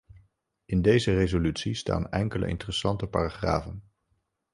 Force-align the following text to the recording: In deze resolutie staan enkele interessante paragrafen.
In 0.65 0.81
deze 0.81 1.13
resolutie 1.13 1.75
staan 1.75 2.09
enkele 2.09 2.47
interessante 2.47 3.07
paragrafen. 3.07 3.83